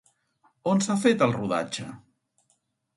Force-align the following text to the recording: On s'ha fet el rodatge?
On 0.71 0.81
s'ha 0.87 0.95
fet 1.05 1.23
el 1.27 1.37
rodatge? 1.37 1.89